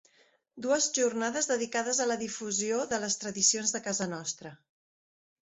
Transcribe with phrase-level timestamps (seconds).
[0.65, 4.55] Dues jornades dedicades a la difusió de les tradicions de casa nostra.